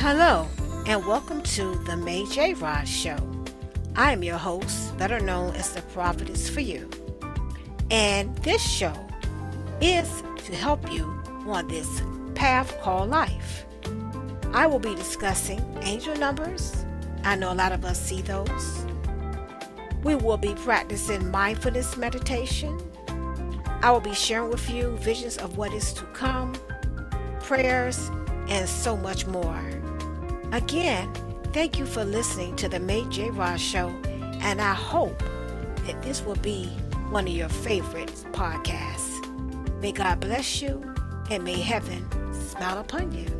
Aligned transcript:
Hello, 0.00 0.46
and 0.86 1.04
welcome 1.04 1.42
to 1.42 1.74
the 1.82 1.96
Mae 1.96 2.22
Jeyaraj 2.22 2.86
Show. 2.86 3.18
I 3.96 4.12
am 4.12 4.22
your 4.22 4.36
host, 4.36 4.96
better 4.96 5.18
known 5.18 5.56
as 5.56 5.72
the 5.72 5.82
Prophetess 5.82 6.48
for 6.48 6.60
You. 6.60 6.88
And 7.90 8.32
this 8.38 8.62
show 8.62 8.94
is 9.80 10.22
to 10.46 10.54
help 10.54 10.92
you 10.92 11.02
on 11.48 11.66
this 11.66 12.00
path 12.36 12.80
called 12.80 13.10
life. 13.10 13.66
I 14.52 14.68
will 14.68 14.78
be 14.78 14.94
discussing 14.94 15.60
angel 15.82 16.14
numbers. 16.14 16.86
I 17.24 17.34
know 17.34 17.52
a 17.52 17.56
lot 17.56 17.72
of 17.72 17.84
us 17.84 18.00
see 18.00 18.22
those. 18.22 18.86
We 20.04 20.14
will 20.14 20.36
be 20.36 20.54
practicing 20.54 21.28
mindfulness 21.28 21.96
meditation. 21.96 22.80
I 23.82 23.90
will 23.90 23.98
be 23.98 24.14
sharing 24.14 24.50
with 24.50 24.70
you 24.70 24.96
visions 24.98 25.38
of 25.38 25.58
what 25.58 25.72
is 25.72 25.92
to 25.94 26.04
come, 26.12 26.54
prayers, 27.40 28.12
and 28.48 28.68
so 28.68 28.96
much 28.96 29.26
more. 29.26 29.77
Again, 30.52 31.12
thank 31.52 31.78
you 31.78 31.84
for 31.84 32.04
listening 32.04 32.56
to 32.56 32.68
the 32.68 32.80
Mae 32.80 33.02
Jeyaraj 33.02 33.58
Show, 33.58 33.88
and 34.40 34.62
I 34.62 34.72
hope 34.72 35.18
that 35.86 36.02
this 36.02 36.22
will 36.22 36.36
be 36.36 36.64
one 37.10 37.26
of 37.26 37.34
your 37.34 37.50
favorite 37.50 38.12
podcasts. 38.32 39.14
May 39.82 39.92
God 39.92 40.20
bless 40.20 40.62
you, 40.62 40.82
and 41.30 41.44
may 41.44 41.60
heaven 41.60 42.08
smile 42.32 42.78
upon 42.78 43.12
you. 43.12 43.37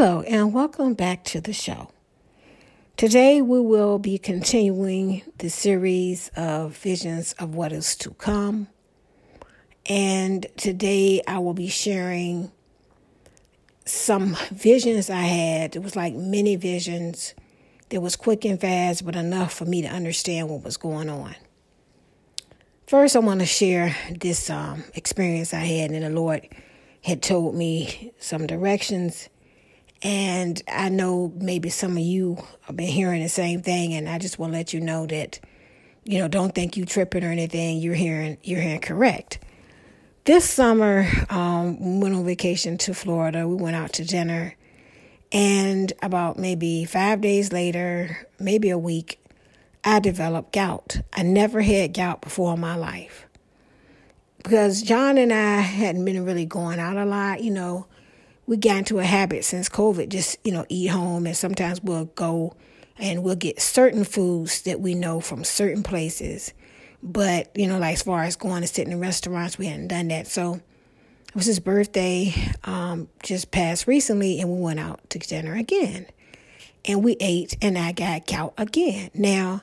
Hello, 0.00 0.20
and 0.28 0.54
welcome 0.54 0.94
back 0.94 1.24
to 1.24 1.40
the 1.40 1.52
show. 1.52 1.90
Today, 2.96 3.42
we 3.42 3.60
will 3.60 3.98
be 3.98 4.16
continuing 4.16 5.22
the 5.38 5.50
series 5.50 6.30
of 6.36 6.76
visions 6.76 7.32
of 7.40 7.56
what 7.56 7.72
is 7.72 7.96
to 7.96 8.10
come. 8.10 8.68
And 9.86 10.46
today, 10.56 11.20
I 11.26 11.40
will 11.40 11.52
be 11.52 11.66
sharing 11.66 12.52
some 13.86 14.36
visions 14.52 15.10
I 15.10 15.22
had. 15.22 15.74
It 15.74 15.82
was 15.82 15.96
like 15.96 16.14
many 16.14 16.54
visions. 16.54 17.34
That 17.88 18.00
was 18.00 18.14
quick 18.14 18.44
and 18.44 18.60
fast, 18.60 19.04
but 19.04 19.16
enough 19.16 19.52
for 19.52 19.64
me 19.64 19.82
to 19.82 19.88
understand 19.88 20.48
what 20.48 20.62
was 20.62 20.76
going 20.76 21.10
on. 21.10 21.34
First, 22.86 23.16
I 23.16 23.18
want 23.18 23.40
to 23.40 23.46
share 23.46 23.96
this 24.16 24.48
um, 24.48 24.84
experience 24.94 25.52
I 25.52 25.64
had, 25.64 25.90
and 25.90 26.04
the 26.04 26.10
Lord 26.10 26.48
had 27.02 27.20
told 27.20 27.56
me 27.56 28.12
some 28.20 28.46
directions 28.46 29.28
and 30.02 30.62
I 30.68 30.88
know 30.88 31.32
maybe 31.36 31.70
some 31.70 31.92
of 31.92 32.02
you 32.02 32.38
have 32.62 32.76
been 32.76 32.86
hearing 32.86 33.22
the 33.22 33.28
same 33.28 33.62
thing, 33.62 33.94
and 33.94 34.08
I 34.08 34.18
just 34.18 34.38
want 34.38 34.52
to 34.52 34.58
let 34.58 34.72
you 34.72 34.80
know 34.80 35.06
that, 35.06 35.40
you 36.04 36.18
know, 36.18 36.28
don't 36.28 36.54
think 36.54 36.76
you 36.76 36.84
tripping 36.84 37.24
or 37.24 37.30
anything. 37.30 37.78
You're 37.78 37.94
hearing 37.94 38.38
you're 38.42 38.60
hearing 38.60 38.80
correct. 38.80 39.40
This 40.24 40.48
summer, 40.48 41.08
um, 41.30 41.80
we 41.80 42.02
went 42.02 42.14
on 42.14 42.24
vacation 42.24 42.78
to 42.78 42.94
Florida. 42.94 43.48
We 43.48 43.56
went 43.56 43.76
out 43.76 43.94
to 43.94 44.04
dinner, 44.04 44.54
and 45.32 45.92
about 46.00 46.38
maybe 46.38 46.84
five 46.84 47.20
days 47.20 47.52
later, 47.52 48.28
maybe 48.38 48.70
a 48.70 48.78
week, 48.78 49.20
I 49.82 49.98
developed 49.98 50.52
gout. 50.52 51.00
I 51.12 51.24
never 51.24 51.60
had 51.60 51.92
gout 51.92 52.20
before 52.20 52.54
in 52.54 52.60
my 52.60 52.76
life 52.76 53.26
because 54.36 54.80
John 54.82 55.18
and 55.18 55.32
I 55.32 55.56
hadn't 55.56 56.04
been 56.04 56.24
really 56.24 56.46
going 56.46 56.78
out 56.78 56.96
a 56.96 57.04
lot, 57.04 57.42
you 57.42 57.50
know 57.50 57.88
we 58.48 58.56
got 58.56 58.78
into 58.78 58.98
a 58.98 59.04
habit 59.04 59.44
since 59.44 59.68
COVID, 59.68 60.08
just, 60.08 60.38
you 60.42 60.52
know, 60.52 60.64
eat 60.70 60.86
home. 60.86 61.26
And 61.26 61.36
sometimes 61.36 61.82
we'll 61.82 62.06
go 62.06 62.56
and 62.96 63.22
we'll 63.22 63.36
get 63.36 63.60
certain 63.60 64.04
foods 64.04 64.62
that 64.62 64.80
we 64.80 64.94
know 64.94 65.20
from 65.20 65.44
certain 65.44 65.82
places. 65.82 66.54
But, 67.02 67.54
you 67.54 67.66
know, 67.66 67.78
like 67.78 67.92
as 67.92 68.02
far 68.02 68.24
as 68.24 68.36
going 68.36 68.62
to 68.62 68.66
sit 68.66 68.88
in 68.88 68.98
restaurants, 68.98 69.58
we 69.58 69.66
hadn't 69.66 69.88
done 69.88 70.08
that. 70.08 70.28
So 70.28 70.54
it 70.54 71.34
was 71.34 71.44
his 71.44 71.60
birthday 71.60 72.34
um, 72.64 73.08
just 73.22 73.50
passed 73.50 73.86
recently, 73.86 74.40
and 74.40 74.50
we 74.50 74.58
went 74.58 74.80
out 74.80 75.08
to 75.10 75.18
dinner 75.18 75.54
again. 75.54 76.06
And 76.86 77.04
we 77.04 77.18
ate, 77.20 77.54
and 77.60 77.76
I 77.76 77.92
got 77.92 78.26
gout 78.26 78.54
again. 78.56 79.10
Now, 79.12 79.60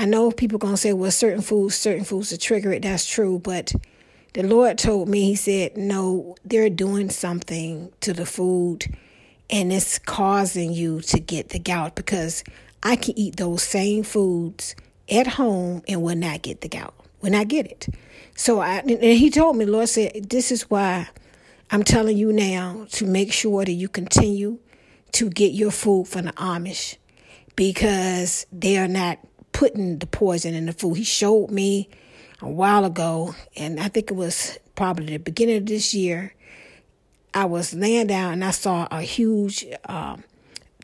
I 0.00 0.04
know 0.06 0.32
people 0.32 0.58
going 0.58 0.74
to 0.74 0.78
say, 0.78 0.92
well, 0.92 1.12
certain 1.12 1.42
foods, 1.42 1.76
certain 1.76 2.04
foods 2.04 2.30
to 2.30 2.38
trigger 2.38 2.72
it. 2.72 2.82
That's 2.82 3.06
true. 3.06 3.38
But 3.38 3.72
the 4.32 4.42
Lord 4.42 4.78
told 4.78 5.08
me, 5.08 5.24
He 5.24 5.34
said, 5.34 5.76
No, 5.76 6.36
they're 6.44 6.70
doing 6.70 7.10
something 7.10 7.92
to 8.00 8.12
the 8.12 8.26
food 8.26 8.86
and 9.48 9.72
it's 9.72 9.98
causing 9.98 10.72
you 10.72 11.00
to 11.00 11.18
get 11.18 11.48
the 11.48 11.58
gout 11.58 11.96
because 11.96 12.44
I 12.82 12.96
can 12.96 13.18
eat 13.18 13.36
those 13.36 13.62
same 13.62 14.04
foods 14.04 14.76
at 15.10 15.26
home 15.26 15.82
and 15.88 16.02
will 16.02 16.14
not 16.14 16.42
get 16.42 16.60
the 16.60 16.68
gout, 16.68 16.94
will 17.20 17.32
not 17.32 17.48
get 17.48 17.66
it. 17.66 17.88
So 18.36 18.60
I, 18.60 18.78
and 18.78 19.02
He 19.02 19.30
told 19.30 19.56
me, 19.56 19.66
Lord 19.66 19.88
said, 19.88 20.30
This 20.30 20.52
is 20.52 20.70
why 20.70 21.08
I'm 21.70 21.82
telling 21.82 22.16
you 22.16 22.32
now 22.32 22.86
to 22.92 23.06
make 23.06 23.32
sure 23.32 23.64
that 23.64 23.72
you 23.72 23.88
continue 23.88 24.58
to 25.12 25.28
get 25.28 25.52
your 25.52 25.72
food 25.72 26.06
from 26.06 26.26
the 26.26 26.32
Amish 26.32 26.96
because 27.56 28.46
they 28.52 28.78
are 28.78 28.88
not 28.88 29.18
putting 29.52 29.98
the 29.98 30.06
poison 30.06 30.54
in 30.54 30.66
the 30.66 30.72
food. 30.72 30.94
He 30.94 31.04
showed 31.04 31.50
me 31.50 31.88
a 32.42 32.48
while 32.48 32.84
ago, 32.84 33.34
and 33.56 33.78
I 33.80 33.88
think 33.88 34.10
it 34.10 34.14
was 34.14 34.58
probably 34.74 35.06
the 35.06 35.18
beginning 35.18 35.58
of 35.58 35.66
this 35.66 35.94
year. 35.94 36.34
I 37.32 37.44
was 37.44 37.74
laying 37.74 38.08
down 38.08 38.32
and 38.34 38.44
I 38.44 38.50
saw 38.50 38.88
a 38.90 39.02
huge 39.02 39.64
um, 39.84 40.24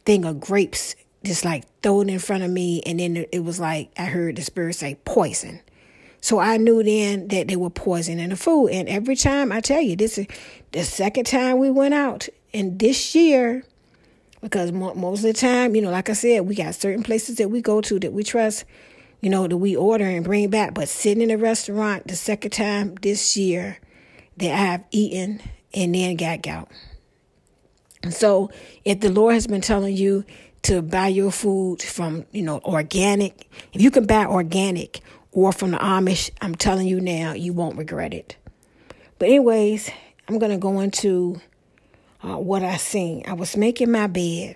thing 0.04 0.24
of 0.24 0.38
grapes 0.38 0.94
just 1.24 1.44
like 1.44 1.64
thrown 1.82 2.08
in 2.08 2.18
front 2.18 2.44
of 2.44 2.50
me, 2.50 2.82
and 2.86 3.00
then 3.00 3.26
it 3.32 3.42
was 3.42 3.58
like 3.58 3.90
I 3.98 4.04
heard 4.04 4.36
the 4.36 4.42
spirit 4.42 4.74
say 4.74 4.96
poison. 5.04 5.60
So 6.20 6.38
I 6.38 6.56
knew 6.56 6.82
then 6.82 7.28
that 7.28 7.48
they 7.48 7.56
were 7.56 7.70
poisoning 7.70 8.30
the 8.30 8.36
food. 8.36 8.68
And 8.68 8.88
every 8.88 9.16
time 9.16 9.52
I 9.52 9.60
tell 9.60 9.80
you, 9.80 9.96
this 9.96 10.18
is 10.18 10.26
the 10.72 10.82
second 10.82 11.24
time 11.24 11.58
we 11.58 11.70
went 11.70 11.94
out, 11.94 12.28
and 12.54 12.78
this 12.78 13.14
year, 13.14 13.64
because 14.40 14.72
most 14.72 15.18
of 15.20 15.24
the 15.24 15.32
time, 15.32 15.74
you 15.74 15.82
know, 15.82 15.90
like 15.90 16.08
I 16.08 16.14
said, 16.14 16.46
we 16.46 16.54
got 16.54 16.74
certain 16.74 17.02
places 17.02 17.36
that 17.36 17.50
we 17.50 17.60
go 17.60 17.80
to 17.80 17.98
that 17.98 18.12
we 18.12 18.22
trust 18.22 18.64
you 19.26 19.30
know, 19.30 19.48
that 19.48 19.56
we 19.56 19.74
order 19.74 20.04
and 20.04 20.24
bring 20.24 20.48
back. 20.50 20.72
But 20.72 20.88
sitting 20.88 21.20
in 21.20 21.32
a 21.32 21.36
restaurant 21.36 22.06
the 22.06 22.14
second 22.14 22.52
time 22.52 22.94
this 23.02 23.36
year 23.36 23.80
that 24.36 24.52
I 24.52 24.56
have 24.56 24.84
eaten 24.92 25.42
and 25.74 25.96
then 25.96 26.14
got 26.14 26.42
gout. 26.42 26.70
So 28.08 28.52
if 28.84 29.00
the 29.00 29.10
Lord 29.10 29.34
has 29.34 29.48
been 29.48 29.62
telling 29.62 29.96
you 29.96 30.24
to 30.62 30.80
buy 30.80 31.08
your 31.08 31.32
food 31.32 31.82
from, 31.82 32.24
you 32.30 32.42
know, 32.42 32.60
organic, 32.60 33.50
if 33.72 33.82
you 33.82 33.90
can 33.90 34.06
buy 34.06 34.26
organic 34.26 35.00
or 35.32 35.50
from 35.50 35.72
the 35.72 35.78
Amish, 35.78 36.30
I'm 36.40 36.54
telling 36.54 36.86
you 36.86 37.00
now, 37.00 37.32
you 37.32 37.52
won't 37.52 37.76
regret 37.76 38.14
it. 38.14 38.36
But 39.18 39.26
anyways, 39.26 39.90
I'm 40.28 40.38
going 40.38 40.52
to 40.52 40.58
go 40.58 40.78
into 40.78 41.40
uh, 42.22 42.36
what 42.36 42.62
I 42.62 42.76
seen. 42.76 43.24
I 43.26 43.32
was 43.32 43.56
making 43.56 43.90
my 43.90 44.06
bed 44.06 44.54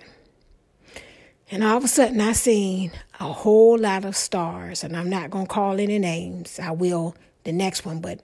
and 1.51 1.65
all 1.65 1.75
of 1.75 1.83
a 1.83 1.87
sudden, 1.89 2.21
I 2.21 2.31
seen 2.31 2.93
a 3.19 3.31
whole 3.31 3.77
lot 3.77 4.05
of 4.05 4.15
stars, 4.15 4.85
and 4.85 4.95
I'm 4.95 5.09
not 5.09 5.29
going 5.29 5.47
to 5.47 5.51
call 5.51 5.81
any 5.81 5.99
names. 5.99 6.57
I 6.59 6.71
will 6.71 7.13
the 7.43 7.51
next 7.51 7.85
one, 7.85 7.99
but 7.99 8.21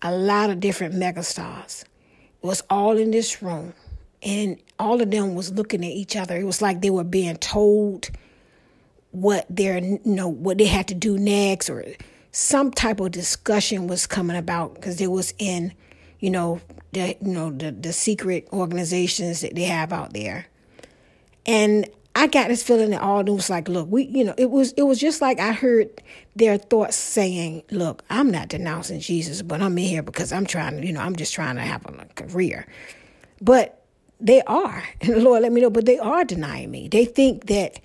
a 0.00 0.10
lot 0.10 0.48
of 0.48 0.58
different 0.58 0.94
megastars. 0.94 1.84
Was 2.40 2.62
all 2.70 2.96
in 2.96 3.12
this 3.12 3.42
room, 3.42 3.74
and 4.22 4.58
all 4.78 5.00
of 5.00 5.10
them 5.10 5.34
was 5.34 5.52
looking 5.52 5.84
at 5.84 5.90
each 5.90 6.16
other. 6.16 6.36
It 6.36 6.44
was 6.44 6.60
like 6.60 6.80
they 6.80 6.90
were 6.90 7.04
being 7.04 7.36
told 7.36 8.10
what 9.12 9.46
their 9.48 9.78
you 9.78 10.00
know 10.04 10.28
what 10.28 10.58
they 10.58 10.64
had 10.64 10.88
to 10.88 10.94
do 10.94 11.18
next, 11.18 11.70
or 11.70 11.84
some 12.32 12.72
type 12.72 12.98
of 12.98 13.12
discussion 13.12 13.86
was 13.86 14.06
coming 14.06 14.36
about 14.36 14.74
because 14.74 15.00
it 15.00 15.10
was 15.10 15.34
in 15.38 15.72
you 16.18 16.30
know 16.30 16.60
the 16.92 17.16
you 17.20 17.32
know 17.32 17.50
the 17.52 17.70
the 17.70 17.92
secret 17.92 18.48
organizations 18.52 19.42
that 19.42 19.54
they 19.54 19.62
have 19.62 19.92
out 19.92 20.14
there, 20.14 20.46
and 21.46 21.86
I 22.22 22.28
got 22.28 22.46
this 22.46 22.62
feeling 22.62 22.90
that 22.90 23.02
all 23.02 23.24
was 23.24 23.50
like, 23.50 23.68
look, 23.68 23.88
we, 23.90 24.04
you 24.04 24.22
know, 24.22 24.32
it 24.38 24.48
was 24.48 24.70
it 24.74 24.82
was 24.82 25.00
just 25.00 25.20
like 25.20 25.40
I 25.40 25.50
heard 25.50 25.90
their 26.36 26.56
thoughts 26.56 26.94
saying, 26.94 27.64
look, 27.72 28.04
I'm 28.10 28.30
not 28.30 28.46
denouncing 28.46 29.00
Jesus, 29.00 29.42
but 29.42 29.60
I'm 29.60 29.76
in 29.76 29.86
here 29.86 30.04
because 30.04 30.32
I'm 30.32 30.46
trying 30.46 30.80
to, 30.80 30.86
you 30.86 30.92
know, 30.92 31.00
I'm 31.00 31.16
just 31.16 31.34
trying 31.34 31.56
to 31.56 31.62
have 31.62 31.84
a, 31.84 32.06
career. 32.14 32.68
But 33.40 33.84
they 34.20 34.40
are, 34.42 34.84
and 35.00 35.14
the 35.14 35.20
Lord 35.20 35.42
let 35.42 35.50
me 35.50 35.60
know, 35.60 35.68
but 35.68 35.84
they 35.84 35.98
are 35.98 36.24
denying 36.24 36.70
me. 36.70 36.86
They 36.86 37.06
think 37.06 37.46
that 37.46 37.80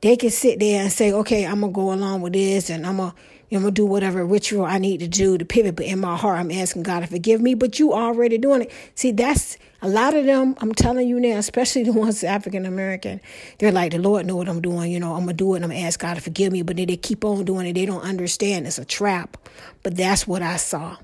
they 0.00 0.16
can 0.16 0.30
sit 0.30 0.58
there 0.58 0.84
and 0.84 0.90
say, 0.90 1.12
okay, 1.12 1.44
I'm 1.44 1.60
gonna 1.60 1.72
go 1.74 1.92
along 1.92 2.22
with 2.22 2.32
this, 2.32 2.70
and 2.70 2.86
I'm 2.86 2.96
gonna 2.96 3.14
I'm 3.52 3.58
gonna 3.58 3.72
do 3.72 3.84
whatever 3.84 4.24
ritual 4.24 4.64
I 4.64 4.78
need 4.78 5.00
to 5.00 5.08
do 5.08 5.36
to 5.36 5.44
pivot. 5.44 5.76
But 5.76 5.84
in 5.84 6.00
my 6.00 6.16
heart, 6.16 6.40
I'm 6.40 6.50
asking 6.50 6.84
God 6.84 7.00
to 7.00 7.08
forgive 7.08 7.42
me. 7.42 7.52
But 7.52 7.78
you 7.78 7.92
already 7.92 8.38
doing 8.38 8.62
it. 8.62 8.70
See, 8.94 9.12
that's 9.12 9.58
a 9.82 9.88
lot 9.88 10.14
of 10.14 10.24
them. 10.24 10.54
I'm 10.60 10.72
telling 10.72 11.08
you 11.08 11.18
now, 11.18 11.36
especially 11.38 11.82
the 11.82 11.92
ones 11.92 12.22
African 12.22 12.64
American. 12.64 13.20
They're 13.58 13.72
like, 13.72 13.92
the 13.92 13.98
Lord 13.98 14.24
know 14.26 14.36
what 14.36 14.48
I'm 14.48 14.60
doing. 14.62 14.92
You 14.92 15.00
know, 15.00 15.14
I'm 15.14 15.20
gonna 15.20 15.34
do 15.34 15.52
it. 15.52 15.56
and 15.56 15.64
I'm 15.64 15.70
gonna 15.70 15.82
ask 15.82 16.00
God 16.00 16.14
to 16.14 16.20
forgive 16.20 16.52
me. 16.52 16.62
But 16.62 16.76
then 16.76 16.86
they 16.86 16.96
keep 16.96 17.24
on 17.24 17.44
doing 17.44 17.66
it. 17.66 17.74
They 17.74 17.84
don't 17.84 18.02
understand 18.02 18.66
it's 18.66 18.78
a 18.78 18.84
trap. 18.84 19.36
But 19.82 19.96
that's 19.96 20.26
what 20.26 20.40
I 20.40 20.56
saw. 20.56 20.96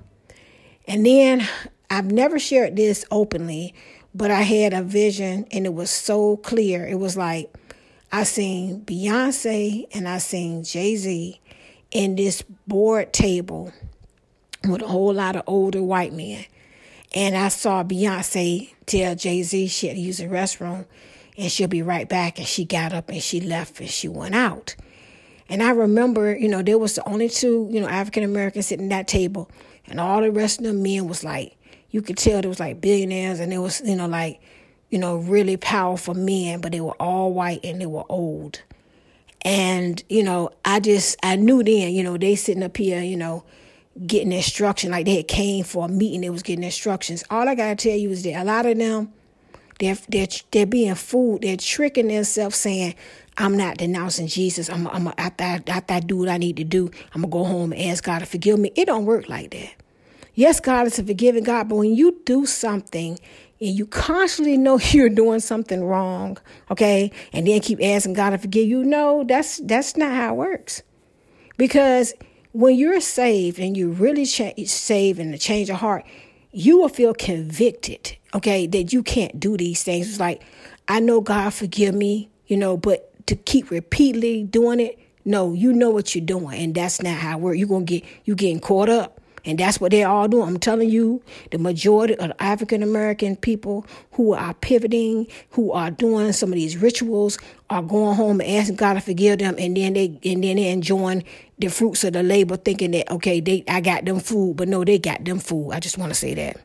And 0.87 1.05
then 1.05 1.47
I've 1.91 2.11
never 2.11 2.39
shared 2.39 2.77
this 2.77 3.05
openly, 3.11 3.75
but 4.15 4.31
I 4.31 4.43
had 4.43 4.73
a 4.73 4.83
vision 4.83 5.47
and 5.51 5.67
it 5.67 5.75
was 5.75 5.91
so 5.91 6.37
clear. 6.39 6.87
It 6.87 6.99
was 6.99 7.17
like 7.17 7.53
I 8.13 8.23
seen 8.23 8.83
Beyonce 8.83 9.87
and 9.93 10.09
I 10.09 10.19
seen 10.19 10.65
Jay 10.65 10.97
Z 10.97 11.41
in 11.91 12.17
this 12.17 12.43
board 12.67 13.13
table 13.13 13.73
with 14.69 14.83
a 14.83 14.87
whole 14.87 15.13
lot 15.13 15.37
of 15.37 15.43
older 15.47 15.83
white 15.83 16.13
men. 16.13 16.45
And 17.15 17.37
I 17.37 17.49
saw 17.49 17.83
Beyonce 17.83 18.75
tell 18.87 19.15
Jay 19.15 19.43
Z 19.43 19.69
she 19.69 19.89
had 19.89 19.97
to 19.97 20.03
use 20.03 20.19
the 20.19 20.27
restroom 20.27 20.87
and 21.37 21.51
she'll 21.51 21.69
be 21.69 21.83
right 21.83 22.09
back. 22.09 22.39
And 22.39 22.47
she 22.47 22.65
got 22.65 22.93
up 22.93 23.09
and 23.09 23.23
she 23.23 23.41
left 23.41 23.81
and 23.81 23.89
she 23.89 24.09
went 24.09 24.35
out. 24.35 24.77
And 25.49 25.63
I 25.63 25.71
remember, 25.71 26.37
you 26.37 26.49
know, 26.49 26.63
there 26.63 26.79
was 26.79 26.97
the 26.97 27.09
only 27.09 27.29
two, 27.29 27.69
you 27.71 27.81
know, 27.81 27.89
African 27.89 28.23
Americans 28.23 28.67
sitting 28.67 28.93
at 28.93 28.97
that 28.97 29.09
table, 29.09 29.51
and 29.87 29.99
all 29.99 30.21
the 30.21 30.31
rest 30.31 30.59
of 30.59 30.67
the 30.67 30.75
men 30.75 31.09
was 31.09 31.25
like, 31.25 31.57
you 31.91 32.03
could 32.03 32.19
tell 32.19 32.43
there 32.43 32.51
was 32.51 32.61
like 32.61 32.83
billionaires, 32.83 33.41
and 33.41 33.53
it 33.53 33.59
was, 33.59 33.81
you 33.81 33.97
know, 33.97 34.07
like, 34.07 34.43
you 34.91 34.99
know, 34.99 35.17
really 35.17 35.57
powerful 35.57 36.13
men, 36.13 36.61
but 36.61 36.73
they 36.73 36.83
were 36.83 37.01
all 37.01 37.33
white 37.33 37.61
and 37.65 37.81
they 37.81 37.87
were 37.87 38.05
old. 38.11 38.63
And, 39.43 40.03
you 40.11 40.23
know, 40.23 40.51
I 40.65 40.81
just, 40.81 41.17
I 41.23 41.37
knew 41.37 41.63
then, 41.63 41.93
you 41.95 42.03
know, 42.03 42.19
they 42.19 42.35
sitting 42.35 42.63
up 42.63 42.77
here, 42.77 43.01
you 43.01 43.17
know, 43.17 43.45
getting 44.07 44.33
instruction, 44.33 44.91
like 44.91 45.07
they 45.07 45.17
had 45.17 45.29
came 45.29 45.65
for 45.65 45.87
a 45.87 45.89
meeting, 45.89 46.21
they 46.21 46.31
was 46.31 46.43
getting 46.43 46.65
instructions. 46.65 47.25
All 47.31 47.49
I 47.49 47.55
gotta 47.55 47.77
tell 47.77 47.97
you 47.97 48.11
is 48.11 48.23
that 48.25 48.35
a 48.35 48.45
lot 48.45 48.67
of 48.67 48.79
them, 48.79 49.13
they're, 49.79 49.99
they're, 50.09 50.27
they're 50.51 50.67
being 50.67 50.95
fooled. 50.95 51.43
They're 51.43 51.57
tricking 51.57 52.09
themselves 52.09 52.57
saying, 52.57 52.95
I'm 53.37 53.57
not 53.57 53.79
denouncing 53.79 54.27
Jesus. 54.27 54.69
I'm, 54.69 54.89
I'm 54.89 55.13
after, 55.17 55.45
I, 55.45 55.63
after 55.69 55.95
I 55.95 56.01
do 56.01 56.17
what 56.17 56.29
I 56.29 56.39
need 56.39 56.57
to 56.57 56.65
do, 56.65 56.91
I'm 57.15 57.23
to 57.23 57.29
go 57.29 57.45
home 57.45 57.73
and 57.73 57.81
ask 57.83 58.03
God 58.03 58.19
to 58.19 58.27
forgive 58.27 58.59
me. 58.59 58.73
It 58.75 58.87
don't 58.87 59.07
work 59.07 59.29
like 59.29 59.51
that. 59.53 59.75
Yes, 60.35 60.61
God 60.61 60.87
is 60.87 60.99
a 60.99 61.05
forgiving 61.05 61.45
God, 61.45 61.69
but 61.69 61.77
when 61.77 61.95
you 61.95 62.21
do 62.25 62.47
something 62.47 63.19
and 63.61 63.77
you 63.77 63.87
constantly 63.87 64.57
know 64.57 64.79
you're 64.91 65.09
doing 65.09 65.41
something 65.41 65.85
wrong, 65.85 66.39
okay, 66.71 67.11
and 67.33 67.47
then 67.47 67.61
keep 67.61 67.83
asking 67.83 68.15
God 68.15 68.31
to 68.31 68.39
forgive 68.39 68.69
you, 68.69 68.85
no, 68.85 69.25
that's 69.25 69.59
that's 69.59 69.97
not 69.97 70.13
how 70.13 70.35
it 70.35 70.37
works. 70.37 70.83
Because 71.57 72.15
when 72.53 72.77
you're 72.77 73.01
saved 73.01 73.59
and 73.59 73.77
you 73.77 73.91
really 73.91 74.25
cha- 74.25 74.53
saved 74.65 75.19
and 75.19 75.33
the 75.33 75.39
change 75.39 75.71
of 75.71 75.77
heart, 75.77 76.05
you 76.51 76.79
will 76.79 76.89
feel 76.89 77.15
convicted, 77.15 78.17
okay, 78.35 78.67
that 78.67 78.93
you 78.93 79.03
can't 79.03 79.39
do 79.39 79.57
these 79.57 79.83
things. 79.83 80.09
It's 80.09 80.21
like, 80.21 80.43
I 80.89 81.01
know 81.01 81.21
God 81.21 81.53
forgive 81.53 81.95
me, 81.95 82.31
you 82.47 82.57
know, 82.57 82.77
but 82.77 83.27
to 83.27 83.37
keep 83.37 83.71
repeatedly 83.71 84.45
doing 84.45 84.81
it, 84.81 84.99
no, 85.25 85.53
you 85.53 85.73
know 85.73 85.91
what 85.91 86.15
you're 86.15 86.25
doing, 86.25 86.59
and 86.61 86.75
that's 86.75 87.03
not 87.03 87.19
how 87.19 87.37
it 87.37 87.41
works. 87.41 87.59
You're 87.59 87.69
gonna 87.69 87.85
get 87.85 88.03
you 88.25 88.35
getting 88.35 88.61
caught 88.61 88.89
up. 88.89 89.18
And 89.49 89.59
that's 89.59 89.81
what 89.81 89.93
they're 89.93 90.07
all 90.07 90.29
doing. 90.29 90.47
I'm 90.47 90.59
telling 90.59 90.91
you, 90.91 91.23
the 91.53 91.59
majority 91.59 92.15
of 92.17 92.33
African 92.39 92.83
American 92.83 93.35
people 93.35 93.87
who 94.13 94.35
are 94.35 94.53
pivoting, 94.53 95.27
who 95.51 95.73
are 95.73 95.91
doing 95.91 96.33
some 96.33 96.51
of 96.51 96.55
these 96.55 96.77
rituals, 96.77 97.39
are 97.71 97.81
going 97.81 98.15
home 98.15 98.43
and 98.43 98.51
asking 98.51 98.77
God 98.77 98.95
to 98.95 99.01
forgive 99.01 99.39
them, 99.39 99.55
and 99.59 99.75
then 99.75 99.95
they 99.95 100.19
and 100.23 100.45
then 100.45 100.57
they 100.57 100.71
enjoying 100.71 101.25
the 101.59 101.69
fruits 101.69 102.05
of 102.05 102.13
the 102.13 102.23
labor, 102.23 102.59
thinking 102.59 102.91
that 102.91 103.11
okay, 103.11 103.41
they 103.41 103.65
I 103.67 103.81
got 103.81 104.05
them 104.05 104.21
food, 104.21 104.59
but 104.59 104.69
no, 104.69 104.85
they 104.85 104.99
got 104.99 105.25
them 105.25 105.39
food. 105.39 105.73
I 105.73 105.81
just 105.81 105.97
want 105.97 106.11
to 106.11 106.15
say 106.15 106.35
that. 106.35 106.61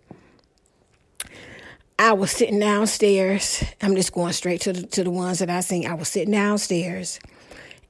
I 1.98 2.12
was 2.12 2.32
sitting 2.32 2.60
downstairs. 2.60 3.64
I'm 3.82 3.96
just 3.96 4.12
going 4.12 4.34
straight 4.34 4.60
to 4.62 4.74
the, 4.74 4.86
to 4.88 5.06
the 5.06 5.12
ones 5.12 5.40
that 5.40 5.50
I 5.50 5.62
seen. 5.62 5.88
I 5.88 5.94
was 5.94 6.10
sitting 6.10 6.34
downstairs, 6.34 7.18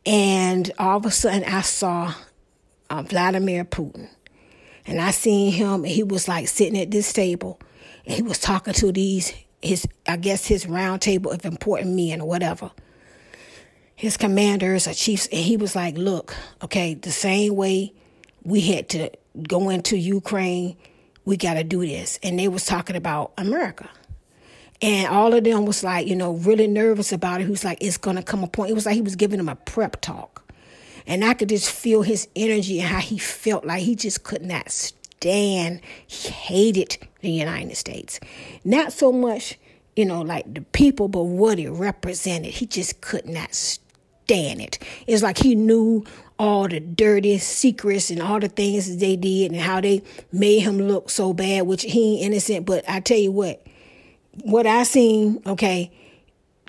and 0.06 0.70
all 0.78 0.98
of 0.98 1.06
a 1.08 1.12
sudden 1.12 1.46
I 1.46 1.62
saw 1.62 2.14
uh, 2.92 3.02
Vladimir 3.02 3.66
Putin, 3.66 4.08
and 4.86 5.00
I 5.00 5.12
seen 5.12 5.52
him, 5.52 5.84
and 5.84 5.88
he 5.88 6.04
was 6.04 6.28
like 6.28 6.48
sitting 6.48 6.80
at 6.80 6.92
this 6.92 7.14
table, 7.14 7.60
and 8.06 8.16
he 8.16 8.22
was 8.22 8.40
talking 8.40 8.74
to 8.76 8.92
these 8.92 9.34
his 9.62 9.88
I 10.08 10.18
guess 10.18 10.46
his 10.46 10.68
round 10.68 11.02
table 11.02 11.32
of 11.32 11.46
important 11.46 11.96
men 11.96 12.22
or 12.22 12.28
whatever. 12.28 12.72
His 13.96 14.18
commanders 14.18 14.88
or 14.88 14.94
chiefs, 14.94 15.28
and 15.28 15.42
he 15.42 15.58
was 15.58 15.76
like, 15.76 15.98
"Look, 15.98 16.36
okay, 16.64 16.96
the 16.96 17.12
same 17.12 17.56
way 17.56 17.94
we 18.44 18.62
had 18.62 18.90
to 18.90 19.12
go 19.48 19.70
into 19.70 19.98
Ukraine." 19.98 20.78
we 21.26 21.38
got 21.38 21.56
to 21.56 21.64
do 21.64 21.86
this. 21.86 22.20
And 22.24 22.38
they 22.38 22.48
was 22.48 22.66
talking 22.66 22.96
about 22.96 23.34
America. 23.38 23.90
And 24.82 25.08
all 25.08 25.34
of 25.34 25.44
them 25.44 25.66
was 25.66 25.84
like, 25.84 26.08
you 26.08 26.16
know, 26.16 26.34
really 26.34 26.68
nervous 26.68 27.14
about 27.14 27.40
it. 27.40 27.46
He 27.46 27.50
was 27.50 27.64
like, 27.64 27.78
it's 27.82 27.98
to 27.98 28.24
come 28.24 28.44
a 28.44 28.48
point. 28.48 28.72
It 28.72 28.74
was 28.74 28.86
like 28.86 28.96
he 28.96 29.02
was 29.02 29.16
giving 29.16 29.38
them 29.38 29.48
a 29.48 29.56
prep 29.56 30.02
talk. 30.02 30.43
And 31.08 31.24
I 31.24 31.34
could 31.34 31.50
just 31.50 31.70
feel 31.70 32.02
his 32.02 32.28
energy 32.36 32.80
and 32.80 32.88
how 32.88 33.00
he 33.00 33.18
felt 33.18 33.66
like 33.66 33.84
he 33.84 33.96
just 33.96 34.24
could 34.24 34.44
not 34.44 34.72
stand. 34.72 35.82
He 36.08 36.30
hated 36.30 36.98
the 37.22 37.32
United 37.32 37.76
States. 37.76 38.20
Not 38.64 38.94
so 38.94 39.12
much, 39.12 39.58
you 39.96 40.06
know, 40.06 40.22
like 40.22 40.54
the 40.54 40.62
people, 40.62 41.08
but 41.08 41.24
what 41.24 41.60
it 41.60 41.70
represented. 41.70 42.54
He 42.54 42.66
just 42.66 43.02
could 43.02 43.26
not 43.26 43.54
stand 43.54 44.62
it. 44.62 44.80
It's 45.08 45.24
like 45.24 45.38
he 45.38 45.56
knew 45.56 46.06
all 46.40 46.68
the 46.68 46.80
dirty 46.80 47.38
secrets 47.38 48.10
and 48.10 48.22
all 48.22 48.40
the 48.40 48.48
things 48.48 48.98
they 48.98 49.16
did 49.16 49.52
and 49.52 49.62
how 49.62 49.80
they 49.82 50.02
made 50.32 50.60
him 50.60 50.78
look 50.78 51.10
so 51.10 51.34
bad, 51.34 51.68
which 51.68 51.84
he 51.84 52.16
ain't 52.16 52.34
innocent. 52.34 52.66
But 52.66 52.84
I 52.90 53.00
tell 53.00 53.18
you 53.18 53.32
what, 53.32 53.66
what 54.42 54.66
I 54.66 54.84
seen, 54.84 55.42
okay, 55.46 55.92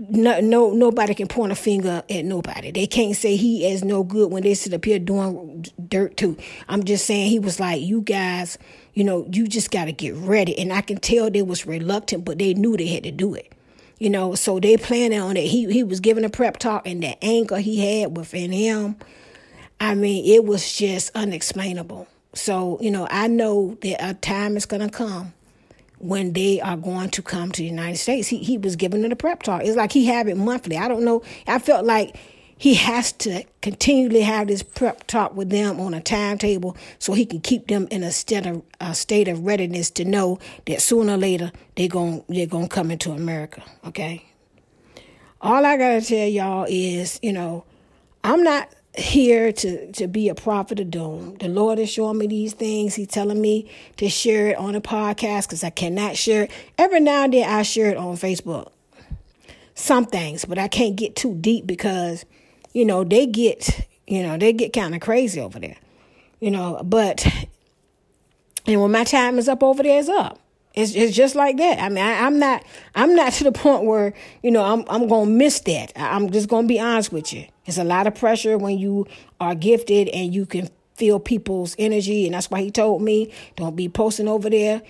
no, 0.01 0.41
no, 0.41 0.73
nobody 0.73 1.15
can 1.15 1.29
point 1.29 1.53
a 1.53 1.55
finger 1.55 2.03
at 2.11 2.25
nobody. 2.25 2.71
They 2.71 2.87
can't 2.87 3.17
say 3.17 3.37
he 3.37 3.67
is 3.67 3.85
no 3.85 4.03
good 4.03 4.31
when 4.33 4.43
they 4.43 4.55
sit 4.55 4.75
up 4.75 4.85
here 4.85 4.99
doing 4.99 5.67
dirt 5.89 6.17
too. 6.17 6.37
I'm 6.69 6.85
just 6.85 7.07
saying 7.07 7.31
he 7.31 7.39
was 7.39 7.61
like, 7.61 7.81
you 7.81 8.03
guys, 8.03 8.59
you 8.95 9.05
know, 9.05 9.27
you 9.31 9.47
just 9.47 9.71
got 9.71 9.85
to 9.87 9.93
get 9.93 10.15
ready. 10.15 10.59
And 10.59 10.73
I 10.73 10.81
can 10.81 10.99
tell 10.99 11.31
they 11.31 11.43
was 11.43 11.67
reluctant, 11.67 12.25
but 12.25 12.39
they 12.39 12.55
knew 12.55 12.77
they 12.77 12.89
had 12.89 13.05
to 13.05 13.13
do 13.13 13.35
it. 13.35 13.53
You 13.99 14.11
know, 14.11 14.35
so 14.35 14.59
they 14.59 14.77
planning 14.77 15.21
on 15.21 15.37
it. 15.37 15.47
He 15.47 15.73
he 15.73 15.85
was 15.85 16.01
giving 16.01 16.25
a 16.25 16.29
prep 16.29 16.59
talk, 16.59 16.87
and 16.87 17.03
the 17.03 17.17
anger 17.25 17.59
he 17.59 18.01
had 18.01 18.17
within 18.17 18.51
him 18.51 18.97
I 19.81 19.95
mean, 19.95 20.25
it 20.25 20.45
was 20.45 20.77
just 20.77 21.11
unexplainable. 21.15 22.07
So, 22.35 22.79
you 22.81 22.91
know, 22.91 23.07
I 23.11 23.29
know 23.29 23.77
that 23.83 24.03
a 24.03 24.15
time 24.15 24.57
is 24.57 24.67
to 24.67 24.89
come 24.89 25.35
when 26.05 26.35
they 26.35 26.61
are 26.61 26.77
going 26.77 27.09
to 27.09 27.23
come 27.23 27.51
to 27.51 27.63
the 27.63 27.69
United 27.69 27.97
States. 27.97 28.29
He, 28.29 28.39
he 28.39 28.59
was 28.59 28.77
giving 28.77 29.05
it 29.05 29.13
a 29.13 29.17
prep 29.17 29.43
talk. 29.43 29.63
It's 29.65 29.77
like 29.77 29.91
he 29.91 30.05
have 30.07 30.29
it 30.29 30.37
monthly. 30.37 30.77
I 30.77 30.87
don't 30.87 31.03
know. 31.03 31.23
I 31.47 31.59
felt 31.59 31.87
like 31.87 32.17
he 32.59 32.75
has 32.75 33.11
to 33.13 33.45
continually 33.63 34.21
have 34.21 34.49
this 34.49 34.63
prep 34.63 35.07
talk 35.07 35.35
with 35.35 35.49
them 35.49 35.81
on 35.81 35.95
a 35.95 36.03
timetable 36.03 36.77
so 36.99 37.15
he 37.15 37.25
can 37.25 37.41
keep 37.41 37.69
them 37.69 37.89
in 37.91 38.03
a 38.03 38.13
state 38.13 38.45
of, 38.45 38.63
a 38.81 38.95
state 38.95 39.29
of 39.29 39.47
readiness 39.47 39.91
to 39.93 40.05
know 40.05 40.39
that 40.67 40.83
sooner 40.83 41.15
or 41.15 41.17
later 41.17 41.51
they're 41.77 41.89
going 41.89 42.23
they're 42.29 42.47
going 42.47 42.69
to 42.69 42.75
come 42.75 42.91
into 42.91 43.11
America, 43.13 43.63
okay? 43.87 44.27
All 45.41 45.65
I 45.65 45.77
got 45.79 46.01
to 46.01 46.03
tell 46.03 46.29
y'all 46.29 46.67
is, 46.69 47.19
you 47.23 47.33
know, 47.33 47.65
I'm 48.23 48.43
not 48.43 48.69
here 48.97 49.53
to, 49.53 49.93
to 49.93 50.07
be 50.07 50.29
a 50.29 50.35
prophet 50.35 50.79
of 50.81 50.91
doom. 50.91 51.37
The 51.41 51.49
Lord 51.49 51.79
is 51.79 51.91
showing 51.91 52.19
me 52.19 52.27
these 52.27 52.53
things. 52.53 52.95
He's 52.95 53.09
telling 53.09 53.41
me 53.41 53.71
to 53.97 54.09
share 54.09 54.49
it 54.49 54.57
on 54.57 54.75
a 54.75 54.81
podcast 54.81 55.43
because 55.43 55.65
I 55.65 55.71
cannot 55.71 56.17
share 56.17 56.45
it. 56.45 56.51
Every 56.79 57.01
now 57.01 57.25
and 57.25 57.33
then 57.33 57.49
I 57.49 57.63
share 57.63 57.91
it 57.91 57.97
on 57.97 58.17
Facebook. 58.17 58.71
Some 59.75 60.07
things, 60.07 60.45
but 60.45 60.59
I 60.59 60.69
can't 60.69 60.95
get 60.95 61.17
too 61.17 61.35
deep 61.35 61.67
because, 61.67 62.25
you 62.73 62.85
know, 62.85 63.03
they 63.03 63.27
get, 63.27 63.89
you 64.07 64.23
know, 64.23 64.39
they 64.39 64.53
get 64.53 64.73
kind 64.73 64.95
of 64.95 65.01
crazy 65.01 65.41
over 65.41 65.59
there. 65.59 65.77
You 66.39 66.53
know, 66.53 66.81
but 66.85 67.27
and 68.67 68.81
when 68.81 68.93
my 68.93 69.05
time 69.05 69.39
is 69.39 69.49
up 69.49 69.63
over 69.63 69.83
there, 69.83 69.99
it's 69.99 70.09
up. 70.09 70.39
It's, 70.75 70.95
it's 70.95 71.15
just 71.15 71.35
like 71.35 71.57
that. 71.57 71.81
I 71.81 71.89
mean, 71.89 72.05
I, 72.05 72.27
am 72.27 72.39
not 72.39 72.65
I'm 72.95 73.15
not 73.15 73.33
to 73.35 73.45
the 73.45 73.53
point 73.53 73.85
where 73.85 74.13
you 74.43 74.51
know 74.51 74.65
I'm 74.65 74.85
I'm 74.89 75.09
gonna 75.09 75.31
miss 75.31 75.61
that. 75.61 75.93
I'm 75.97 76.31
just 76.31 76.49
gonna 76.49 76.67
be 76.67 76.79
honest 76.81 77.13
with 77.13 77.33
you. 77.33 77.47
It's 77.67 77.79
a 77.79 77.85
lot 77.85 78.07
of 78.07 78.15
pressure 78.15 78.59
when 78.59 78.79
you 78.79 79.07
are 79.41 79.55
gifted 79.55 80.09
and 80.09 80.35
you 80.35 80.47
can 80.47 80.69
feel 80.97 81.19
people's 81.19 81.75
energy, 81.79 82.27
and 82.27 82.35
that's 82.35 82.51
why 82.51 82.61
he 82.61 82.71
told 82.71 83.03
me 83.03 83.33
don't 83.57 83.75
be 83.75 83.89
posting 83.89 84.29
over 84.29 84.49
there. 84.49 84.83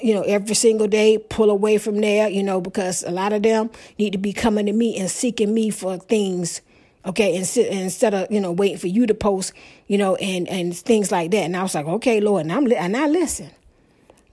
You 0.00 0.14
know, 0.14 0.22
every 0.22 0.54
single 0.54 0.86
day, 0.86 1.18
pull 1.18 1.50
away 1.50 1.78
from 1.78 2.00
there. 2.00 2.28
You 2.28 2.42
know, 2.42 2.60
because 2.60 3.02
a 3.02 3.10
lot 3.10 3.32
of 3.32 3.42
them 3.42 3.70
need 3.98 4.12
to 4.12 4.18
be 4.18 4.32
coming 4.32 4.66
to 4.66 4.72
me 4.72 4.96
and 4.96 5.10
seeking 5.10 5.52
me 5.52 5.70
for 5.70 5.98
things 5.98 6.60
okay 7.04 7.34
instead 7.34 8.14
of 8.14 8.30
you 8.30 8.40
know 8.40 8.52
waiting 8.52 8.78
for 8.78 8.86
you 8.86 9.08
to 9.08 9.14
post 9.14 9.52
you 9.88 9.98
know 9.98 10.14
and 10.14 10.46
and 10.46 10.76
things 10.76 11.10
like 11.10 11.32
that 11.32 11.38
and 11.38 11.56
i 11.56 11.62
was 11.64 11.74
like 11.74 11.84
okay 11.84 12.20
lord 12.20 12.42
and 12.42 12.52
i'm 12.52 12.70
and 12.70 12.96
i 12.96 13.08
listen 13.08 13.50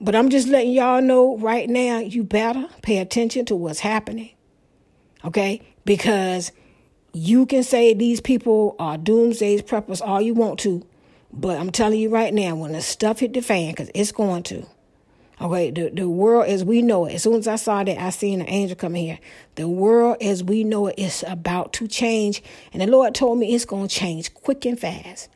but 0.00 0.16
I'm 0.16 0.30
just 0.30 0.48
letting 0.48 0.72
y'all 0.72 1.02
know 1.02 1.36
right 1.36 1.68
now, 1.68 1.98
you 1.98 2.24
better 2.24 2.66
pay 2.82 2.98
attention 2.98 3.44
to 3.46 3.54
what's 3.56 3.80
happening. 3.80 4.30
Okay? 5.24 5.60
Because 5.84 6.52
you 7.12 7.46
can 7.46 7.62
say 7.62 7.94
these 7.94 8.20
people 8.20 8.76
are 8.78 8.96
doomsday 8.96 9.62
preppers 9.62 10.00
all 10.04 10.20
you 10.20 10.34
want 10.34 10.58
to. 10.60 10.86
But 11.32 11.58
I'm 11.58 11.70
telling 11.70 12.00
you 12.00 12.10
right 12.10 12.34
now, 12.34 12.56
when 12.56 12.72
the 12.72 12.82
stuff 12.82 13.20
hit 13.20 13.34
the 13.34 13.40
fan, 13.40 13.72
because 13.72 13.90
it's 13.94 14.12
going 14.12 14.42
to. 14.44 14.66
Okay, 15.40 15.70
the, 15.70 15.88
the 15.88 16.08
world 16.08 16.48
as 16.48 16.64
we 16.64 16.82
know 16.82 17.06
it, 17.06 17.14
as 17.14 17.22
soon 17.22 17.36
as 17.36 17.48
I 17.48 17.56
saw 17.56 17.82
that, 17.82 17.98
I 17.98 18.10
seen 18.10 18.42
an 18.42 18.48
angel 18.48 18.76
coming 18.76 19.06
here. 19.06 19.18
The 19.54 19.68
world 19.68 20.18
as 20.20 20.44
we 20.44 20.64
know 20.64 20.88
it 20.88 20.98
is 20.98 21.24
about 21.26 21.72
to 21.74 21.88
change. 21.88 22.42
And 22.72 22.82
the 22.82 22.86
Lord 22.86 23.14
told 23.14 23.38
me 23.38 23.54
it's 23.54 23.64
going 23.64 23.88
to 23.88 23.94
change 23.94 24.34
quick 24.34 24.66
and 24.66 24.78
fast. 24.78 25.30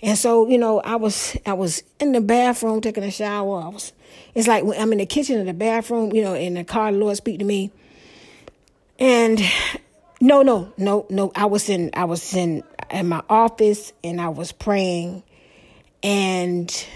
And 0.00 0.16
so, 0.16 0.48
you 0.48 0.56
know, 0.56 0.80
I 0.80 0.96
was 0.96 1.36
I 1.44 1.52
was 1.52 1.82
in 2.00 2.12
the 2.12 2.20
bathroom 2.22 2.80
taking 2.80 3.04
a 3.04 3.10
shower. 3.10 3.62
I 3.62 3.68
was 3.68 3.92
it's 4.34 4.48
like 4.48 4.64
when 4.64 4.80
I'm 4.80 4.90
in 4.92 4.98
the 4.98 5.06
kitchen 5.06 5.38
or 5.38 5.44
the 5.44 5.52
bathroom, 5.52 6.12
you 6.14 6.22
know, 6.22 6.34
in 6.34 6.54
the 6.54 6.64
car, 6.64 6.90
the 6.90 6.98
Lord 6.98 7.16
speak 7.16 7.38
to 7.38 7.44
me. 7.44 7.70
And 8.98 9.40
no, 10.22 10.42
no, 10.42 10.72
no, 10.76 11.04
no. 11.10 11.32
I 11.34 11.46
was 11.46 11.68
in 11.68 11.90
I 11.94 12.04
was 12.04 12.34
in 12.34 12.62
in 12.90 13.08
my 13.08 13.22
office 13.28 13.92
and 14.04 14.20
I 14.20 14.28
was 14.28 14.52
praying 14.52 15.24
and 16.02 16.86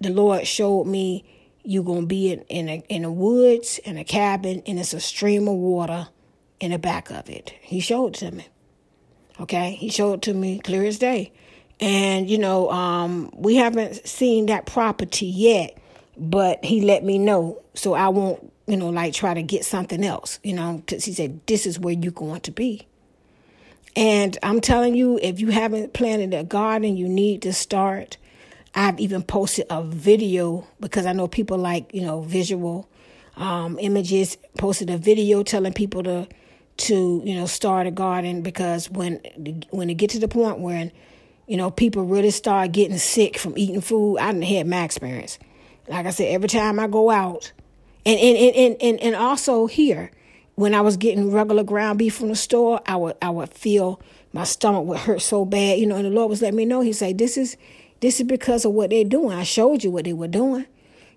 the 0.00 0.08
Lord 0.08 0.46
showed 0.46 0.86
me 0.86 1.24
you're 1.62 1.84
gonna 1.84 2.06
be 2.06 2.32
in, 2.32 2.40
in 2.48 2.68
a 2.70 2.82
in 2.88 3.02
the 3.02 3.12
woods 3.12 3.78
in 3.84 3.98
a 3.98 4.04
cabin 4.04 4.62
and 4.66 4.78
it's 4.78 4.94
a 4.94 5.00
stream 5.00 5.46
of 5.46 5.56
water 5.56 6.08
in 6.58 6.70
the 6.70 6.78
back 6.78 7.10
of 7.10 7.28
it. 7.28 7.52
He 7.60 7.80
showed 7.80 8.16
it 8.16 8.18
to 8.20 8.30
me. 8.30 8.46
Okay, 9.38 9.72
he 9.72 9.90
showed 9.90 10.14
it 10.14 10.22
to 10.22 10.34
me 10.34 10.58
clear 10.58 10.84
as 10.84 10.98
day. 10.98 11.32
And 11.80 12.30
you 12.30 12.38
know, 12.38 12.70
um, 12.70 13.30
we 13.34 13.56
haven't 13.56 14.06
seen 14.08 14.46
that 14.46 14.64
property 14.64 15.26
yet, 15.26 15.76
but 16.16 16.64
he 16.64 16.80
let 16.80 17.04
me 17.04 17.18
know 17.18 17.62
so 17.74 17.92
I 17.92 18.08
won't, 18.08 18.50
you 18.68 18.76
know, 18.76 18.90
like 18.90 19.14
try 19.14 19.34
to 19.34 19.42
get 19.42 19.64
something 19.64 20.04
else, 20.04 20.38
you 20.42 20.52
know, 20.52 20.82
because 20.84 21.04
he 21.04 21.12
said 21.12 21.40
this 21.46 21.66
is 21.66 21.78
where 21.78 21.94
you're 21.94 22.12
going 22.12 22.40
to 22.42 22.50
be. 22.50 22.86
And 23.96 24.36
I'm 24.42 24.60
telling 24.60 24.94
you, 24.94 25.18
if 25.20 25.40
you 25.40 25.48
haven't 25.48 25.94
planted 25.94 26.34
a 26.34 26.44
garden, 26.44 26.96
you 26.96 27.08
need 27.08 27.42
to 27.42 27.52
start. 27.52 28.18
I've 28.74 29.00
even 29.00 29.22
posted 29.22 29.66
a 29.70 29.82
video 29.82 30.68
because 30.78 31.06
I 31.06 31.12
know 31.14 31.26
people 31.26 31.58
like, 31.58 31.92
you 31.94 32.02
know, 32.02 32.20
visual 32.20 32.88
um, 33.36 33.78
images, 33.80 34.36
posted 34.58 34.90
a 34.90 34.98
video 34.98 35.42
telling 35.42 35.72
people 35.72 36.02
to 36.04 36.28
to, 36.76 37.22
you 37.24 37.34
know, 37.34 37.46
start 37.46 37.88
a 37.88 37.90
garden 37.90 38.42
because 38.42 38.88
when 38.90 39.20
when 39.70 39.90
it 39.90 39.94
get 39.94 40.10
to 40.10 40.18
the 40.18 40.28
point 40.28 40.60
where 40.60 40.92
you 41.48 41.56
know, 41.56 41.70
people 41.70 42.04
really 42.04 42.30
start 42.30 42.72
getting 42.72 42.98
sick 42.98 43.38
from 43.38 43.56
eating 43.56 43.80
food. 43.80 44.18
I 44.18 44.32
didn't 44.32 44.44
had 44.44 44.66
my 44.66 44.84
experience. 44.84 45.38
Like 45.88 46.04
I 46.04 46.10
said, 46.10 46.28
every 46.28 46.48
time 46.48 46.78
I 46.78 46.86
go 46.86 47.10
out, 47.10 47.52
and 48.08 48.18
and, 48.18 48.56
and, 48.56 48.76
and, 48.80 49.00
and 49.00 49.14
also 49.14 49.66
here, 49.66 50.10
when 50.54 50.74
I 50.74 50.80
was 50.80 50.96
getting 50.96 51.30
regular 51.30 51.62
ground 51.62 51.98
beef 51.98 52.16
from 52.16 52.28
the 52.28 52.36
store, 52.36 52.80
I 52.86 52.96
would 52.96 53.16
I 53.20 53.30
would 53.30 53.50
feel 53.50 54.00
my 54.32 54.44
stomach 54.44 54.84
would 54.84 54.98
hurt 54.98 55.22
so 55.22 55.44
bad, 55.44 55.78
you 55.78 55.86
know, 55.86 55.96
and 55.96 56.04
the 56.04 56.10
Lord 56.10 56.30
was 56.30 56.42
letting 56.42 56.56
me 56.56 56.64
know. 56.64 56.80
He 56.80 56.92
said, 56.92 57.18
This 57.18 57.36
is 57.36 57.56
this 58.00 58.20
is 58.20 58.26
because 58.26 58.64
of 58.64 58.72
what 58.72 58.90
they're 58.90 59.04
doing. 59.04 59.36
I 59.36 59.42
showed 59.42 59.84
you 59.84 59.90
what 59.90 60.04
they 60.04 60.12
were 60.12 60.28
doing. 60.28 60.66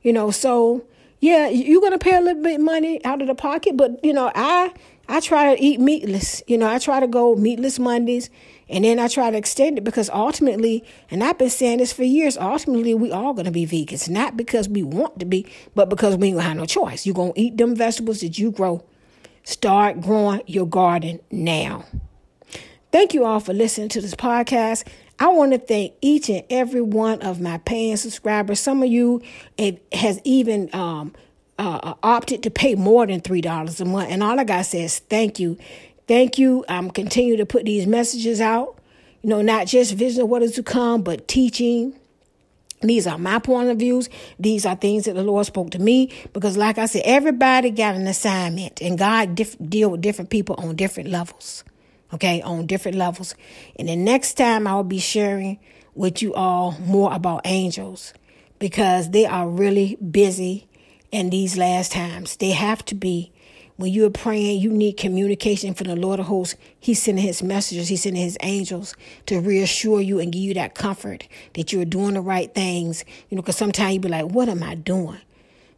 You 0.02 0.14
know, 0.14 0.32
so 0.32 0.84
yeah, 1.20 1.48
you're 1.48 1.82
gonna 1.82 1.98
pay 1.98 2.16
a 2.16 2.22
little 2.22 2.42
bit 2.42 2.60
money 2.60 3.04
out 3.06 3.22
of 3.22 3.28
the 3.28 3.36
pocket, 3.36 3.78
but 3.78 4.04
you 4.04 4.12
know, 4.14 4.32
I 4.36 4.74
I 5.12 5.20
try 5.20 5.54
to 5.54 5.62
eat 5.62 5.82
meatless. 5.82 6.42
You 6.48 6.58
know, 6.58 6.70
I 6.70 6.80
try 6.80 7.02
to 7.02 7.08
go 7.08 7.36
meatless 7.36 7.78
Mondays 7.78 8.30
and 8.70 8.86
then 8.86 8.98
I 8.98 9.10
try 9.10 9.30
to 9.30 9.38
extend 9.38 9.78
it 9.78 9.84
because 9.84 10.10
ultimately, 10.10 10.86
and 11.10 11.22
I've 11.22 11.38
been 11.38 11.50
saying 11.50 11.80
this 11.80 11.92
for 11.92 12.04
years, 12.04 12.38
ultimately 12.38 12.94
we 12.94 13.12
all 13.12 13.34
gonna 13.34 13.52
be 13.52 13.68
vegans. 13.68 14.08
Not 14.08 14.38
because 14.38 14.70
we 14.70 14.84
want 14.84 15.20
to 15.20 15.26
be, 15.26 15.46
but 15.76 15.90
because 15.90 16.16
we 16.16 16.30
ain't 16.30 16.38
gonna 16.38 16.48
have 16.48 16.56
no 16.56 16.66
choice. 16.66 17.06
You're 17.06 17.14
gonna 17.14 17.34
eat 17.36 17.58
them 17.58 17.76
vegetables 17.76 18.22
that 18.22 18.40
you 18.40 18.52
grow. 18.52 18.86
Start 19.44 20.00
growing 20.00 20.44
your 20.48 20.66
garden 20.66 21.20
now. 21.30 21.84
Thank 22.94 23.14
you 23.14 23.26
all 23.26 23.42
for 23.42 23.54
listening 23.54 23.90
to 23.90 24.02
this 24.02 24.16
podcast. 24.16 24.88
I 25.20 25.28
want 25.28 25.52
to 25.52 25.60
thank 25.60 25.94
each 26.02 26.30
and 26.30 26.44
every 26.50 26.82
one 26.82 27.22
of 27.22 27.42
my 27.42 27.58
paying 27.58 27.98
subscribers. 27.98 28.62
Some 28.62 28.82
of 28.82 28.90
you 28.90 29.22
it 29.58 29.86
has 29.92 30.22
even 30.24 30.70
um, 30.74 31.14
uh, 31.62 31.94
opted 32.04 32.44
to 32.44 32.50
pay 32.50 32.76
more 32.76 33.06
than 33.06 33.22
$3 33.22 33.82
a 33.82 33.86
month. 33.86 34.10
And 34.10 34.24
all 34.24 34.40
I 34.40 34.44
got 34.44 34.66
says 34.66 35.00
thank 35.00 35.40
you. 35.40 35.58
Thank 36.08 36.38
you. 36.38 36.66
I'm 36.68 36.90
continue 36.90 37.38
to 37.38 37.46
put 37.46 37.66
these 37.66 37.88
messages 37.88 38.42
out. 38.42 38.78
You 39.22 39.30
know, 39.30 39.42
not 39.42 39.68
just 39.68 39.94
vision 39.94 40.24
of 40.24 40.30
what 40.30 40.42
is 40.42 40.54
to 40.54 40.64
come, 40.64 41.04
but 41.04 41.28
teaching. 41.28 41.94
These 42.82 43.06
are 43.06 43.20
my 43.20 43.38
point 43.38 43.70
of 43.70 43.78
views. 43.78 44.10
These 44.40 44.66
are 44.66 44.76
things 44.76 45.06
that 45.06 45.14
the 45.14 45.24
Lord 45.24 45.46
spoke 45.46 45.70
to 45.72 45.80
me 45.80 46.12
because, 46.34 46.58
like 46.58 46.80
I 46.80 46.88
said, 46.88 47.04
everybody 47.06 47.70
got 47.70 47.94
an 47.94 48.08
assignment, 48.08 48.82
and 48.82 48.98
God 48.98 49.36
diff- 49.36 49.56
deal 49.64 49.92
with 49.92 50.02
different 50.02 50.32
people 50.32 50.56
on 50.58 50.76
different 50.76 51.10
levels. 51.10 51.64
Okay, 52.12 52.42
on 52.42 52.66
different 52.66 52.98
levels. 52.98 53.36
And 53.78 53.88
the 53.88 53.96
next 53.96 54.34
time 54.34 54.66
I 54.66 54.74
will 54.74 54.84
be 54.84 55.00
sharing 55.00 55.60
with 55.94 56.24
you 56.24 56.34
all 56.34 56.76
more 56.80 57.14
about 57.14 57.42
angels 57.46 58.14
because 58.58 59.12
they 59.12 59.28
are 59.28 59.48
really 59.48 59.96
busy 59.98 60.68
in 61.12 61.30
these 61.30 61.58
last 61.58 61.92
times. 61.92 62.38
They 62.38 62.52
have 62.52 62.84
to 62.86 62.96
be. 62.96 63.32
When 63.78 63.92
you 63.92 64.06
are 64.06 64.12
praying, 64.12 64.60
you 64.62 64.70
need 64.70 64.94
communication 64.94 65.74
from 65.74 65.88
the 65.88 65.96
Lord 65.96 66.20
of 66.20 66.28
hosts. 66.28 66.56
He's 66.80 67.02
sending 67.02 67.26
his 67.26 67.42
messengers, 67.42 67.88
he's 67.88 68.04
sending 68.04 68.22
his 68.22 68.38
angels 68.42 68.96
to 69.26 69.40
reassure 69.40 70.02
you 70.02 70.20
and 70.20 70.32
give 70.32 70.42
you 70.42 70.54
that 70.54 70.76
comfort 70.76 71.28
that 71.56 71.74
you're 71.74 71.86
doing 71.86 72.14
the 72.14 72.22
right 72.22 72.54
things. 72.54 73.04
You 73.30 73.36
know, 73.36 73.42
because 73.42 73.58
sometimes 73.58 73.96
you 73.96 74.00
be 74.00 74.10
like, 74.10 74.26
what 74.26 74.50
am 74.50 74.62
I 74.62 74.76
doing? 74.76 75.20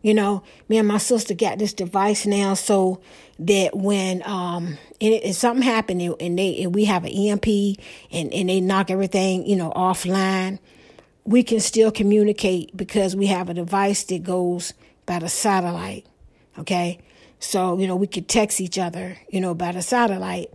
You 0.02 0.13
know, 0.13 0.44
me 0.68 0.78
and 0.80 0.88
my 0.88 0.98
sister 0.98 1.34
got 1.34 1.60
this 1.60 1.72
device 1.72 2.25
now 2.25 2.56
so 2.56 3.00
that 3.40 3.75
when 3.75 4.22
um 4.25 4.78
if 5.00 5.36
something 5.36 5.63
happened 5.63 6.02
and 6.02 6.38
they 6.38 6.62
and 6.62 6.75
we 6.75 6.86
have 6.86 7.06
an 7.06 7.12
EMP 7.12 7.48
and, 8.12 8.34
and 8.34 8.50
they 8.50 8.60
knock 8.60 8.92
everything, 8.92 9.48
you 9.48 9.56
know, 9.56 9.72
offline, 9.72 10.60
we 11.24 11.42
can 11.42 11.62
still 11.62 11.90
communicate 11.90 12.75
because 12.75 13.16
we 13.16 13.28
have 13.28 13.50
a 13.50 13.54
device 13.54 14.04
that 14.06 14.24
goes 14.24 14.74
by 15.05 15.19
the 15.19 15.29
satellite. 15.29 16.05
Okay. 16.60 17.00
So, 17.39 17.77
you 17.77 17.88
know, 17.88 17.95
we 17.95 18.07
could 18.07 18.27
text 18.27 18.62
each 18.62 18.77
other, 18.77 19.17
you 19.29 19.41
know, 19.41 19.53
by 19.53 19.74
the 19.74 19.81
satellite. 19.81 20.53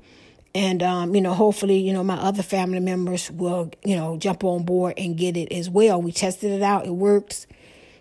And, 0.55 0.83
um, 0.83 1.14
you 1.14 1.21
know, 1.21 1.35
hopefully, 1.35 1.78
you 1.78 1.93
know, 1.93 2.02
my 2.02 2.17
other 2.17 2.43
family 2.43 2.81
members 2.81 3.31
will, 3.31 3.71
you 3.85 3.95
know, 3.95 4.17
jump 4.17 4.43
on 4.45 4.64
board 4.64 4.95
and 4.97 5.17
get 5.17 5.37
it 5.37 5.52
as 5.52 5.69
well. 5.69 6.00
We 6.00 6.12
tested 6.12 6.50
it 6.50 6.62
out. 6.62 6.87
It 6.87 6.95
works. 6.95 7.47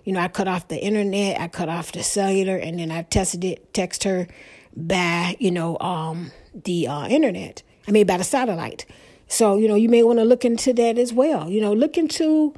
You 0.05 0.13
know, 0.13 0.21
I 0.21 0.29
cut 0.29 0.47
off 0.47 0.69
the 0.69 0.81
internet, 0.81 1.37
I 1.37 1.49
cut 1.49 1.67
off 1.67 1.91
the 1.91 2.01
cellular, 2.01 2.55
and 2.55 2.79
then 2.79 2.91
I 2.91 3.01
tested 3.01 3.43
it, 3.43 3.73
text 3.73 4.05
her 4.05 4.25
by, 4.73 5.35
you 5.37 5.51
know, 5.51 5.77
um, 5.79 6.31
the 6.53 6.87
uh, 6.87 7.09
internet. 7.09 7.61
I 7.89 7.91
mean, 7.91 8.07
by 8.07 8.15
the 8.15 8.23
satellite. 8.23 8.85
So, 9.27 9.57
you 9.57 9.67
know, 9.67 9.75
you 9.75 9.89
may 9.89 10.03
want 10.03 10.19
to 10.19 10.23
look 10.23 10.45
into 10.45 10.71
that 10.73 10.97
as 10.97 11.11
well. 11.11 11.49
You 11.49 11.59
know, 11.59 11.73
look 11.73 11.97
into, 11.97 12.53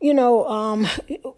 you 0.00 0.14
know, 0.14 0.48
um, 0.48 0.86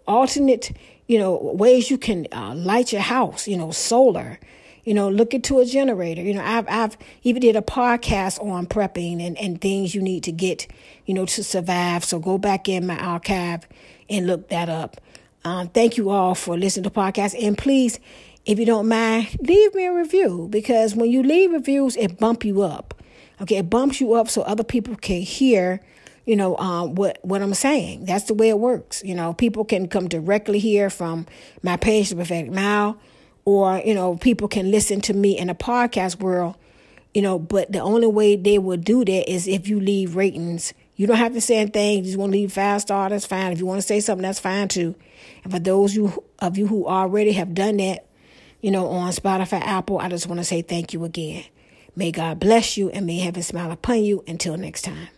alternate 0.06 0.70
you 1.06 1.18
know, 1.18 1.36
ways 1.36 1.90
you 1.90 1.98
can 1.98 2.26
uh, 2.32 2.54
light 2.54 2.92
your 2.92 3.02
house, 3.02 3.46
you 3.46 3.56
know, 3.56 3.70
solar, 3.70 4.38
you 4.84 4.94
know, 4.94 5.08
look 5.08 5.34
into 5.34 5.58
a 5.58 5.64
generator. 5.64 6.22
You 6.22 6.34
know, 6.34 6.44
I've, 6.44 6.66
I've 6.68 6.96
even 7.22 7.42
did 7.42 7.56
a 7.56 7.62
podcast 7.62 8.42
on 8.42 8.66
prepping 8.66 9.24
and, 9.24 9.36
and 9.38 9.60
things 9.60 9.94
you 9.94 10.02
need 10.02 10.24
to 10.24 10.32
get, 10.32 10.66
you 11.04 11.14
know, 11.14 11.26
to 11.26 11.44
survive. 11.44 12.04
So 12.04 12.18
go 12.18 12.38
back 12.38 12.68
in 12.68 12.86
my 12.86 12.98
archive 12.98 13.66
and 14.08 14.26
look 14.26 14.48
that 14.48 14.68
up. 14.68 15.00
Um, 15.44 15.68
thank 15.68 15.96
you 15.96 16.10
all 16.10 16.34
for 16.34 16.56
listening 16.56 16.84
to 16.84 16.90
podcast. 16.90 17.40
And 17.40 17.56
please, 17.56 18.00
if 18.44 18.58
you 18.58 18.66
don't 18.66 18.88
mind, 18.88 19.36
leave 19.40 19.74
me 19.74 19.86
a 19.86 19.92
review 19.92 20.48
because 20.50 20.94
when 20.94 21.10
you 21.10 21.22
leave 21.22 21.52
reviews, 21.52 21.96
it 21.96 22.18
bump 22.18 22.44
you 22.44 22.62
up. 22.62 22.94
Okay, 23.40 23.56
it 23.56 23.68
bumps 23.68 24.00
you 24.00 24.14
up 24.14 24.28
so 24.28 24.42
other 24.42 24.64
people 24.64 24.96
can 24.96 25.20
hear 25.20 25.80
you 26.26 26.34
know, 26.34 26.56
um, 26.58 26.96
what 26.96 27.18
what 27.22 27.40
I'm 27.40 27.54
saying. 27.54 28.04
That's 28.04 28.24
the 28.24 28.34
way 28.34 28.50
it 28.50 28.58
works. 28.58 29.02
You 29.04 29.14
know, 29.14 29.32
people 29.32 29.64
can 29.64 29.88
come 29.88 30.08
directly 30.08 30.58
here 30.58 30.90
from 30.90 31.26
my 31.62 31.76
page, 31.76 32.10
The 32.10 32.16
Prophetic 32.16 32.50
Mile, 32.52 32.98
or 33.44 33.80
you 33.84 33.94
know, 33.94 34.16
people 34.16 34.48
can 34.48 34.70
listen 34.70 35.00
to 35.02 35.14
me 35.14 35.38
in 35.38 35.48
a 35.48 35.54
podcast 35.54 36.20
world. 36.20 36.56
You 37.14 37.22
know, 37.22 37.38
but 37.38 37.72
the 37.72 37.78
only 37.78 38.08
way 38.08 38.36
they 38.36 38.58
will 38.58 38.76
do 38.76 39.02
that 39.04 39.32
is 39.32 39.48
if 39.48 39.68
you 39.68 39.80
leave 39.80 40.16
ratings. 40.16 40.74
You 40.96 41.06
don't 41.06 41.16
have 41.16 41.34
to 41.34 41.40
say 41.40 41.58
anything. 41.58 41.98
You 41.98 42.04
just 42.04 42.16
want 42.16 42.32
to 42.32 42.38
leave 42.38 42.52
five 42.52 42.80
star, 42.80 43.08
that's 43.08 43.26
fine. 43.26 43.52
If 43.52 43.58
you 43.58 43.66
want 43.66 43.80
to 43.80 43.86
say 43.86 44.00
something, 44.00 44.22
that's 44.22 44.40
fine 44.40 44.68
too. 44.68 44.94
And 45.44 45.52
for 45.52 45.58
those 45.58 45.94
you, 45.94 46.24
of 46.38 46.58
you 46.58 46.66
who 46.66 46.86
already 46.86 47.32
have 47.32 47.54
done 47.54 47.76
that, 47.76 48.06
you 48.62 48.70
know, 48.70 48.88
on 48.88 49.12
Spotify, 49.12 49.60
Apple, 49.60 49.98
I 49.98 50.08
just 50.08 50.26
want 50.26 50.40
to 50.40 50.44
say 50.44 50.62
thank 50.62 50.92
you 50.92 51.04
again. 51.04 51.44
May 51.94 52.12
God 52.12 52.40
bless 52.40 52.76
you 52.76 52.90
and 52.90 53.06
may 53.06 53.18
heaven 53.18 53.42
smile 53.42 53.70
upon 53.70 54.04
you. 54.04 54.24
Until 54.26 54.56
next 54.56 54.82
time. 54.82 55.08